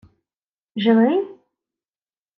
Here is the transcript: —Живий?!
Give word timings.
—Живий?! 0.81 1.19